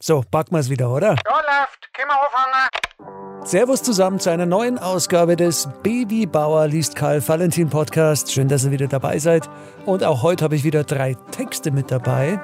[0.00, 1.16] So, packen wir's wieder, oder?
[1.26, 1.92] Ja, läuft.
[1.92, 3.44] Können wir anfangen?
[3.44, 8.30] Servus zusammen zu einer neuen Ausgabe des Babybauer liest Karl Valentin Podcast.
[8.30, 9.50] Schön, dass ihr wieder dabei seid.
[9.86, 12.40] Und auch heute habe ich wieder drei Texte mit dabei.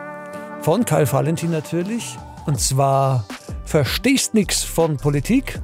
[0.63, 2.19] Von Karl Valentin natürlich.
[2.47, 3.25] Und zwar
[3.65, 5.61] Verstehst nix von Politik.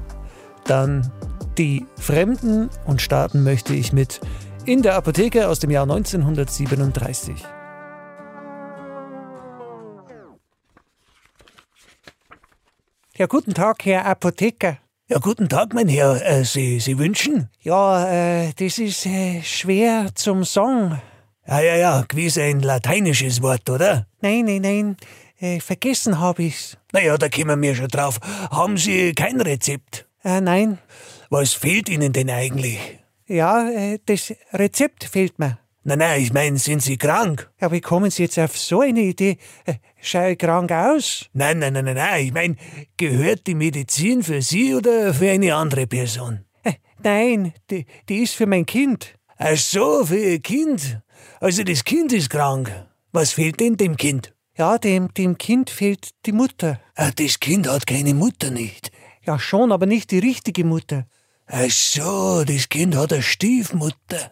[0.65, 1.11] Dann
[1.59, 4.21] Die Fremden und starten möchte ich mit
[4.65, 7.45] In der Apotheke aus dem Jahr 1937.
[13.21, 14.79] Ja, guten Tag, Herr Apotheker.
[15.07, 16.27] Ja, guten Tag, mein Herr.
[16.27, 17.51] Äh, Sie, Sie wünschen?
[17.61, 21.03] Ja, äh, das ist äh, schwer zum Sagen.
[21.47, 24.07] Ja, ja, ja, gewiss ein lateinisches Wort, oder?
[24.23, 24.97] Nein, nein, nein,
[25.39, 26.79] äh, vergessen habe ich's.
[26.95, 28.21] Naja, da kommen wir schon drauf.
[28.51, 30.07] Haben Sie kein Rezept?
[30.25, 30.79] Äh, nein,
[31.29, 32.79] Was fehlt Ihnen denn eigentlich?
[33.27, 35.59] ja, äh, das Rezept fehlt mir.
[35.83, 37.51] Nein, nein, ich meine, sind Sie krank?
[37.59, 39.39] Ja, wie kommen Sie jetzt auf so eine Idee?
[39.65, 41.31] Äh, schau ich krank aus?
[41.33, 42.27] Nein, nein, nein, nein, nein.
[42.27, 42.57] Ich meine,
[42.99, 46.45] gehört die Medizin für Sie oder für eine andere Person?
[46.65, 49.15] Äh, nein, die, die ist für mein Kind.
[49.39, 51.01] Ach so, für Ihr Kind.
[51.41, 52.71] Also das Kind ist krank.
[53.13, 54.35] Was fehlt denn dem Kind?
[54.59, 56.79] Ja, dem, dem Kind fehlt die Mutter.
[56.95, 58.93] Ah, das Kind hat keine Mutter nicht.
[59.25, 61.07] Ja, schon, aber nicht die richtige Mutter.
[61.47, 64.31] Ach so, das Kind hat eine Stiefmutter.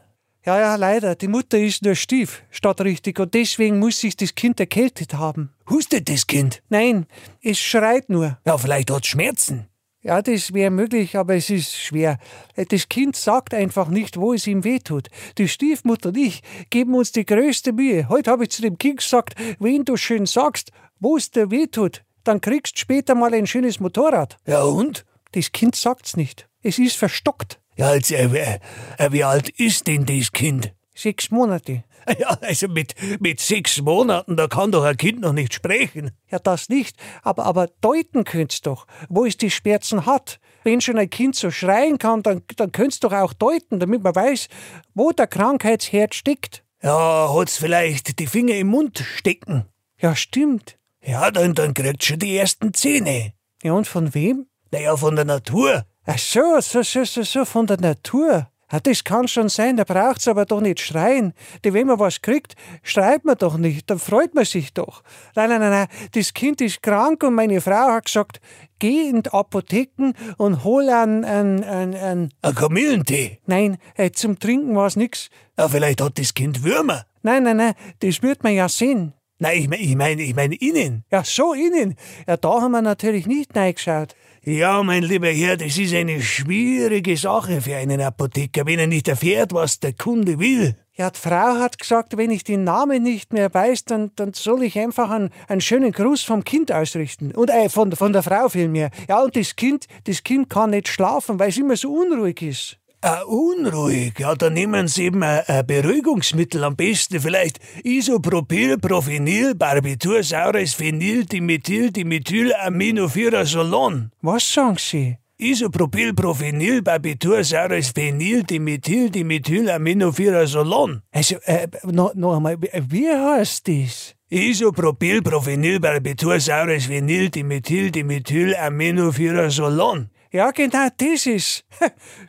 [0.49, 4.35] Ja, ja, leider, die Mutter ist nur stief, statt richtig, und deswegen muss sich das
[4.35, 5.51] Kind erkältet haben.
[5.69, 6.63] Hustet das Kind?
[6.71, 7.05] Nein,
[7.43, 8.39] es schreit nur.
[8.47, 9.69] Ja, vielleicht hat Schmerzen.
[10.01, 12.17] Ja, das wäre möglich, aber es ist schwer.
[12.57, 15.09] Äh, Das Kind sagt einfach nicht, wo es ihm wehtut.
[15.37, 18.09] Die Stiefmutter und ich geben uns die größte Mühe.
[18.09, 22.05] Heute habe ich zu dem Kind gesagt, wenn du schön sagst, wo es dir wehtut,
[22.25, 24.39] dann kriegst du später mal ein schönes Motorrad.
[24.47, 25.05] Ja, und?
[25.33, 26.49] Das Kind sagt's nicht.
[26.63, 27.61] Es ist verstockt.
[27.79, 28.59] Ja, also, äh,
[28.99, 30.75] äh, wie alt ist denn das Kind?
[30.95, 31.85] Sechs Monate.
[32.19, 36.13] Ja, also mit, mit sechs Monaten, da kann doch ein Kind noch nicht sprechen.
[36.31, 40.41] Ja, das nicht, aber, aber deuten könnt's doch, wo es die Schmerzen hat.
[40.65, 44.15] Wenn schon ein Kind so schreien kann, dann, dann könnt's doch auch deuten, damit man
[44.15, 44.49] weiß,
[44.95, 46.65] wo der Krankheitsherd steckt.
[46.83, 49.67] Ja, hat's vielleicht die Finger im Mund stecken?
[50.01, 50.79] Ja, stimmt.
[51.05, 53.35] Ja, dann, dann kriegt schon die ersten Zähne.
[53.63, 54.47] Ja, und von wem?
[54.71, 55.85] Naja, von der Natur.
[56.11, 58.49] Ach so, so, so, so, so, von der Natur.
[58.73, 61.35] Ja, das kann schon sein, da braucht's aber doch nicht schreien.
[61.63, 65.03] Denn wenn man was kriegt, schreit man doch nicht, dann freut man sich doch.
[65.37, 68.41] Nein, nein, nein, nein, das Kind ist krank und meine Frau hat gesagt,
[68.79, 73.41] geh in die Apotheken und hol an, an, an, an Ein Kamillentee.
[73.45, 75.29] nein, äh, zum Trinken war's nix.
[75.59, 77.05] Ja, vielleicht hat das Kind Würmer.
[77.23, 79.13] Nein, nein, nein, das wird man ja sehen.
[79.41, 81.05] Nein, ich meine, ich meine, ich meine innen.
[81.13, 81.95] Ja, so innen.
[82.27, 84.17] Ja, da haben wir natürlich nicht reingeschaut.
[84.43, 89.07] Ja, mein lieber Herr, das ist eine schwierige Sache für einen Apotheker, wenn er nicht
[89.07, 90.77] erfährt, was der Kunde will.
[90.95, 94.65] Ja, die Frau hat gesagt, wenn ich den Namen nicht mehr weiß, dann, dann soll
[94.65, 97.31] ich einfach einen, einen schönen Gruß vom Kind ausrichten.
[97.31, 98.91] Und äh, von, von der Frau vielmehr.
[99.09, 102.79] Ja, und das Kind, das Kind kann nicht schlafen, weil es immer so unruhig ist.
[103.01, 109.55] Äh, unruhig, ja, dann nehmen Sie eben ein, ein Beruhigungsmittel, am besten vielleicht Isopropyl, Prophanyl,
[109.55, 114.11] Barbitur, Saures, Phenyl, Dimethyl, Dimethyl, Aminopyrazolon.
[114.21, 115.17] Was sagen Sie?
[115.41, 121.03] Isopropyl, Prophanyl, Barbitur, Saures, Phenyl, Dimethyl, Dimethyl, Aminopyrazolon.
[121.13, 124.17] Also, äh, noch, noch einmal, wie- heißt das?
[124.29, 130.11] Isopropyl, Prophanyl, Barbitur, Saures, Phenyl, Dimethyl, Dimethyl, Aminopyrazolon.
[130.31, 131.65] Ja, genau, das ist.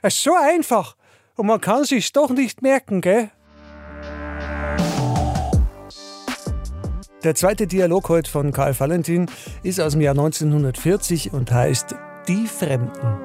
[0.02, 0.96] Es ist so einfach.
[1.36, 3.32] Und man kann sich's doch nicht merken, gell?
[7.24, 9.26] Der zweite Dialog heute von Karl Valentin
[9.64, 11.94] ist aus dem Jahr 1940 und heißt
[12.30, 13.20] Die Fremden.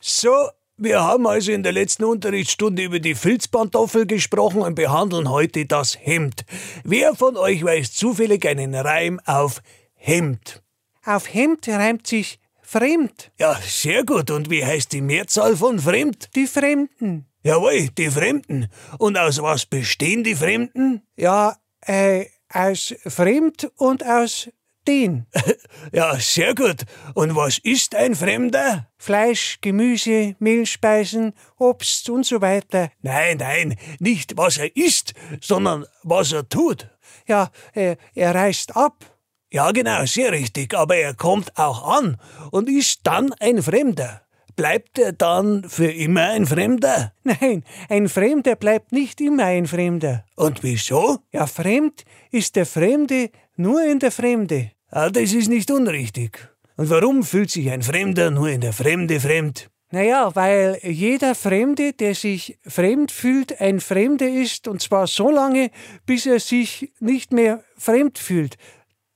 [0.00, 5.64] So, wir haben also in der letzten Unterrichtsstunde über die Filzpantoffel gesprochen und behandeln heute
[5.64, 6.44] das Hemd.
[6.82, 9.62] Wer von euch weiß zufällig einen Reim auf
[9.94, 10.63] Hemd?
[11.04, 13.30] Auf Hemd reimt sich fremd.
[13.38, 14.30] Ja, sehr gut.
[14.30, 16.30] Und wie heißt die Mehrzahl von fremd?
[16.34, 17.26] Die Fremden.
[17.42, 18.68] Jawohl, die Fremden.
[18.98, 21.02] Und aus was bestehen die Fremden?
[21.16, 21.56] Ja,
[21.86, 24.48] äh, aus fremd und aus
[24.86, 25.26] den.
[25.92, 26.84] Ja, sehr gut.
[27.14, 28.88] Und was ist ein Fremder?
[28.96, 32.90] Fleisch, Gemüse, Mehlspeisen, Obst und so weiter.
[33.02, 36.88] Nein, nein, nicht was er isst, sondern was er tut.
[37.26, 39.13] Ja, äh, er reist ab.
[39.54, 42.16] Ja, genau, sehr richtig, aber er kommt auch an
[42.50, 44.22] und ist dann ein Fremder.
[44.56, 47.12] Bleibt er dann für immer ein Fremder?
[47.22, 50.24] Nein, ein Fremder bleibt nicht immer ein Fremder.
[50.34, 51.18] Und wieso?
[51.30, 54.72] Ja, fremd ist der Fremde nur in der Fremde.
[54.90, 56.48] Ah, das ist nicht unrichtig.
[56.76, 59.70] Und warum fühlt sich ein Fremder nur in der Fremde fremd?
[59.92, 65.70] Naja, weil jeder Fremde, der sich fremd fühlt, ein Fremder ist, und zwar so lange,
[66.06, 68.56] bis er sich nicht mehr fremd fühlt.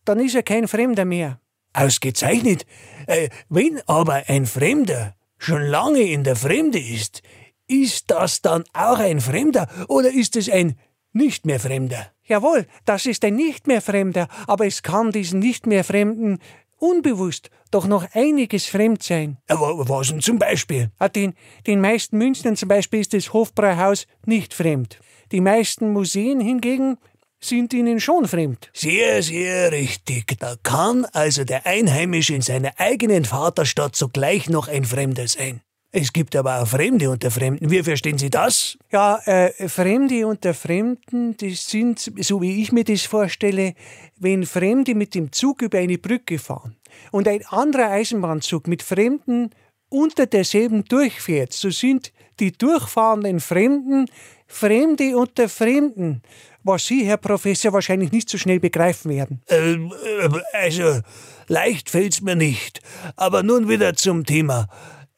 [0.09, 1.39] Dann ist er kein Fremder mehr.
[1.75, 2.65] Ausgezeichnet.
[3.07, 7.23] Äh, wenn aber ein Fremder schon lange in der Fremde ist,
[7.67, 10.79] ist das dann auch ein Fremder oder ist es ein
[11.13, 12.11] nicht mehr Fremder?
[12.25, 16.39] Jawohl, das ist ein nicht mehr Fremder, aber es kann diesen nicht mehr Fremden
[16.79, 19.37] unbewusst doch noch einiges fremd sein.
[19.47, 20.91] Aber was denn zum Beispiel?
[20.99, 21.35] Ah, Den,
[21.67, 25.01] den meisten Münchnern zum Beispiel ist das Hofbräuhaus nicht fremd.
[25.33, 26.97] Die meisten Museen hingegen
[27.41, 28.71] sind ihnen schon fremd.
[28.73, 30.39] Sehr, sehr richtig.
[30.39, 35.61] Da kann also der Einheimische in seiner eigenen Vaterstadt sogleich noch ein Fremder sein.
[35.91, 37.71] Es gibt aber auch Fremde unter Fremden.
[37.71, 38.77] Wie verstehen Sie das?
[38.93, 43.75] Ja, äh, Fremde unter Fremden, das sind, so wie ich mir das vorstelle,
[44.19, 46.77] wenn Fremde mit dem Zug über eine Brücke fahren
[47.11, 49.51] und ein anderer Eisenbahnzug mit Fremden
[49.89, 54.07] unter derselben durchfährt, so sind die durchfahrenden Fremden
[54.47, 56.23] Fremde unter Fremden,
[56.69, 59.43] was Sie, Herr Professor, wahrscheinlich nicht so schnell begreifen werden.
[59.49, 59.93] Ähm,
[60.23, 61.01] äh, also,
[61.49, 62.81] leicht fällt's mir nicht.
[63.17, 64.69] Aber nun wieder zum Thema.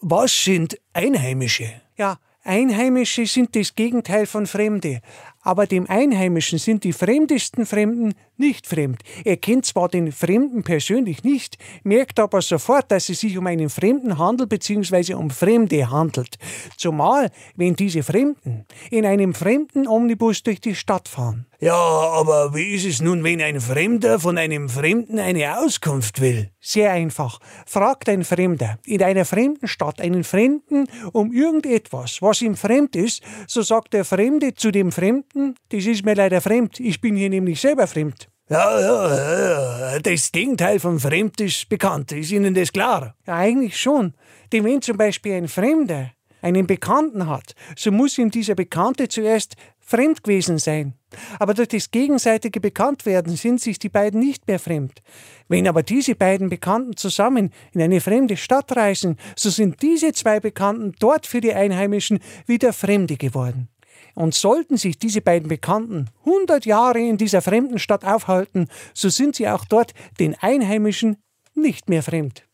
[0.00, 1.70] Was sind Einheimische?
[1.98, 5.02] Ja, Einheimische sind das Gegenteil von Fremde.
[5.42, 9.02] Aber dem Einheimischen sind die fremdesten Fremden nicht fremd.
[9.24, 13.70] Er kennt zwar den Fremden persönlich nicht, merkt aber sofort, dass es sich um einen
[13.70, 15.14] Fremden handelt bzw.
[15.14, 16.36] um Fremde handelt.
[16.76, 21.46] Zumal, wenn diese Fremden in einem fremden Omnibus durch die Stadt fahren.
[21.62, 26.48] Ja, aber wie ist es nun, wenn ein Fremder von einem Fremden eine Auskunft will?
[26.58, 27.38] Sehr einfach.
[27.66, 33.22] Fragt ein Fremder in einer fremden Stadt einen Fremden um irgendetwas, was ihm fremd ist,
[33.46, 37.28] so sagt der Fremde zu dem Fremden, das ist mir leider fremd, ich bin hier
[37.28, 38.30] nämlich selber fremd.
[38.48, 39.98] Ja, ja, ja.
[39.98, 42.10] Das Gegenteil von fremd ist bekannt.
[42.12, 43.14] Ist Ihnen das klar?
[43.26, 44.14] Ja, eigentlich schon.
[44.50, 46.12] Denn wenn zum Beispiel ein Fremder
[46.42, 49.56] einen Bekannten hat, so muss ihm dieser Bekannte zuerst
[49.90, 50.94] fremd gewesen sein.
[51.40, 55.02] Aber durch das gegenseitige Bekanntwerden sind sich die beiden nicht mehr fremd.
[55.48, 60.38] Wenn aber diese beiden Bekannten zusammen in eine fremde Stadt reisen, so sind diese zwei
[60.38, 63.68] Bekannten dort für die Einheimischen wieder Fremde geworden.
[64.14, 69.34] Und sollten sich diese beiden Bekannten 100 Jahre in dieser fremden Stadt aufhalten, so sind
[69.34, 71.16] sie auch dort den Einheimischen
[71.54, 72.44] nicht mehr fremd.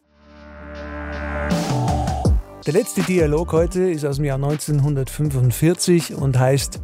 [2.66, 6.80] Der letzte Dialog heute ist aus dem Jahr 1945 und heißt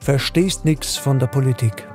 [0.00, 1.86] Verstehst nix von der Politik.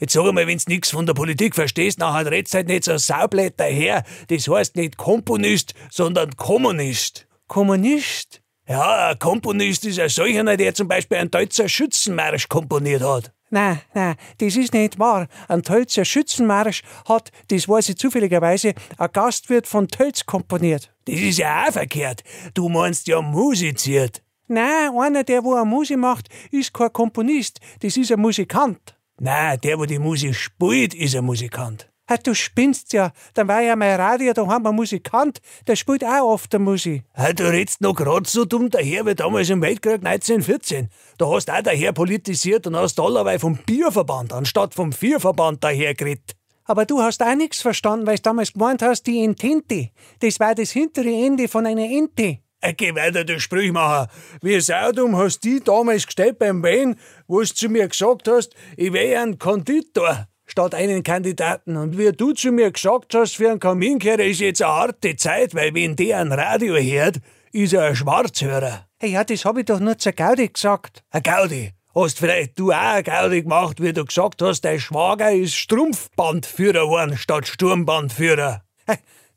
[0.00, 3.54] Jetzt sag einmal, wenn's nix von der Politik verstehst, nachher redst halt nicht so saublätt
[3.58, 4.04] daher.
[4.28, 7.26] Das heißt nicht Komponist, sondern Kommunist.
[7.48, 8.42] Kommunist?
[8.68, 13.32] Ja, ein Komponist ist ein solcher, der zum Beispiel einen Deutzer Schützenmarsch komponiert hat.
[13.50, 15.26] Nein, nein, das ist nicht wahr.
[15.48, 20.92] Ein Tölzer Schützenmarsch hat, das weiß ich zufälligerweise, ein Gastwirt von Tölz komponiert.
[21.08, 22.22] Das ist ja auch verkehrt.
[22.52, 24.22] Du meinst ja musiziert.
[24.46, 28.94] Nein, einer, der wo eine Musik macht, ist kein Komponist, das ist ein Musikant.
[29.18, 31.90] Nein, der, wo die Musik spielt, ist ein Musikant.
[32.06, 33.12] Ah, du spinnst ja.
[33.32, 36.60] Dann war ja mein Radio, da haben wir einen Musikant, der spielt auch oft der
[36.60, 37.04] Musik.
[37.14, 40.90] Ah, du redst noch grad so dumm daher wie damals im Weltkrieg 1914.
[41.16, 46.37] Da hast auch daher politisiert und hast allerweil vom Bierverband anstatt vom Vierverband daher geredet.
[46.68, 49.88] Aber du hast auch nichts verstanden, weil du damals gemeint hast, die Entente.
[50.20, 52.38] Das war das hintere Ende von einer Ente.
[52.60, 54.08] Äh, Geh weiter, du Sprüchmacher.
[54.42, 58.54] Wie saudum hast du die damals gestellt beim Wählen, wo du zu mir gesagt hast,
[58.76, 61.76] ich wäre ein Konditor statt einen Kandidaten.
[61.76, 65.54] Und wie du zu mir gesagt hast, für einen Kaminkehrer ist jetzt eine harte Zeit,
[65.54, 67.20] weil wenn der ein Radio hört,
[67.52, 68.86] ist er ein Schwarzhörer.
[68.98, 71.02] Hey, ja, das hab ich doch nur zur Gaudi gesagt.
[71.10, 71.72] Ein Gaudi.
[72.00, 77.16] Hast vielleicht du auch Gaudi gemacht, wie du gesagt hast, dein Schwager ist Strumpfbandführer geworden
[77.16, 78.62] statt Sturmbandführer.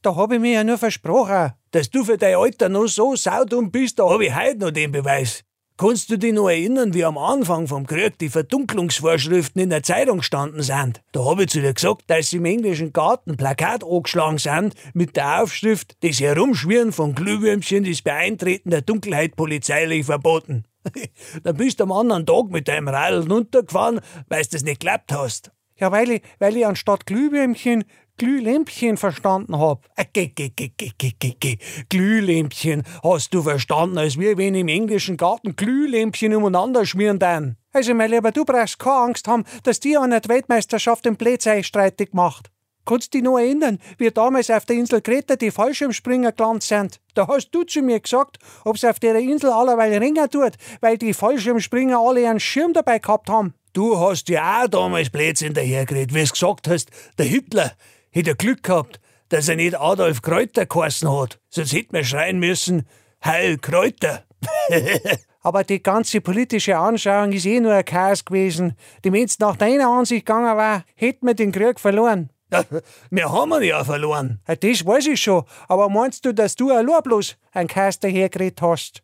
[0.03, 1.53] Da hab ich mir ja nur versprochen.
[1.71, 4.91] Dass du für dein Alter noch so saudumm bist, da hab ich heute noch den
[4.91, 5.43] Beweis.
[5.75, 10.19] Kannst du dich noch erinnern, wie am Anfang vom Krieg die Verdunklungsvorschriften in der Zeitung
[10.19, 11.01] gestanden sind?
[11.13, 15.15] Da hab ich zu dir gesagt, dass sie im englischen Garten Plakat angeschlagen sind mit
[15.15, 20.65] der Aufschrift Das Herumschwirren von Glühwürmchen ist bei Eintreten der Dunkelheit polizeilich verboten.
[21.43, 25.11] Dann bist du am anderen Tag mit deinem Radl runtergefahren, weil du das nicht geklappt
[25.11, 25.51] hast.
[25.77, 27.85] Ja, weil ich, weil ich anstatt Glühwürmchen
[28.17, 29.87] Glühlämpchen verstanden hab.
[29.95, 31.57] Äh, ge, ge, ge, ge, ge, ge, ge.
[31.89, 37.57] Glühlämpchen hast du verstanden, als wir wenn im englischen Garten Glühlämpchen umeinander schmieren dann.
[37.73, 41.63] Also, mein Lieber, du brauchst keine Angst haben, dass dir an der Weltmeisterschaft den Plätzei
[41.63, 42.51] streitig macht.
[42.85, 46.99] Kannst dich noch erinnern, wie damals auf der Insel Kreta die Fallschirmspringer gelandet sind?
[47.13, 51.13] Da hast du zu mir gesagt, ob's auf der Insel allerweil ringer tut, weil die
[51.13, 53.53] Fallschirmspringer alle einen Schirm dabei gehabt haben.
[53.73, 57.71] Du hast ja auch damals Blödsinn dahergeredet, wie du gesagt hast, der Hitler
[58.09, 61.39] hätte Glück gehabt, dass er nicht Adolf Kräuter geheißen hat.
[61.49, 62.87] Sonst hätten wir schreien müssen,
[63.23, 64.23] Heil Kräuter.
[65.43, 68.75] Aber die ganze politische Anschauung ist eh nur ein Chaos gewesen.
[69.03, 72.29] Die wenn nach deiner Ansicht gegangen war, hätten wir den Krieg verloren.
[73.09, 74.39] wir haben ihn ja verloren.
[74.47, 75.43] Ja, das weiß ich schon.
[75.67, 79.03] Aber meinst du, dass du allein bloß einen Chaos dahergeredet hast?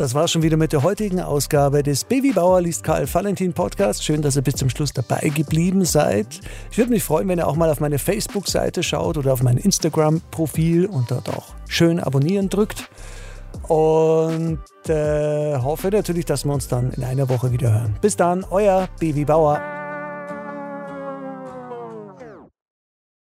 [0.00, 4.02] Das war schon wieder mit der heutigen Ausgabe des Baby Bauer liest Karl Valentin Podcast.
[4.02, 6.40] Schön, dass ihr bis zum Schluss dabei geblieben seid.
[6.70, 9.58] Ich würde mich freuen, wenn ihr auch mal auf meine Facebook-Seite schaut oder auf mein
[9.58, 12.88] Instagram-Profil und dort auch schön abonnieren drückt.
[13.68, 17.96] Und äh, hoffe natürlich, dass wir uns dann in einer Woche wieder hören.
[18.00, 19.79] Bis dann, euer Baby Bauer.